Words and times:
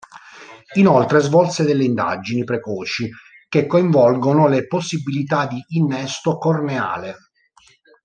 Inoltre, 0.77 1.19
svolse 1.19 1.63
delle 1.63 1.83
indagini 1.83 2.43
precoci 2.43 3.07
che 3.47 3.67
coinvolgono 3.67 4.47
le 4.47 4.65
possibilità 4.65 5.45
di 5.45 5.63
innesto 5.77 6.39
corneale. 6.39 7.17